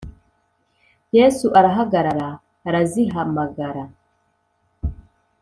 Yesu 1.17 1.47
arahagarara 1.59 2.29
arazihamagara 2.67 3.83